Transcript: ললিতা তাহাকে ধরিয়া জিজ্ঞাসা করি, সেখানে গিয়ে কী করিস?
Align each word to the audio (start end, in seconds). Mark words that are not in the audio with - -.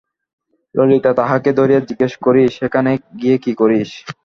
ললিতা 0.75 1.11
তাহাকে 1.19 1.49
ধরিয়া 1.59 1.81
জিজ্ঞাসা 1.81 2.17
করি, 2.25 2.43
সেখানে 2.57 2.91
গিয়ে 3.19 3.37
কী 3.43 3.51
করিস? 3.61 3.89